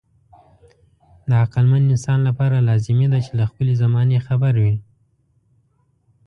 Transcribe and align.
د 1.27 1.31
عقلمن 1.43 1.83
انسان 1.93 2.19
لپاره 2.27 2.65
لازمي 2.69 3.07
ده 3.13 3.19
چې 3.25 3.31
له 3.39 3.45
خپلې 3.51 3.73
زمانې 3.83 4.19
خبر 4.27 4.53
وي. 4.63 4.75